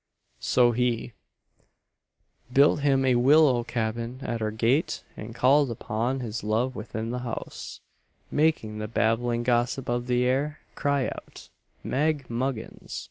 [0.39, 1.13] So he
[2.51, 7.19] "Built him a willow cabin at her gate, And called upon his love within the
[7.19, 7.81] house
[8.31, 11.49] Making the babbling gossip of the air Cry out
[11.83, 12.99] Meg Muggins!"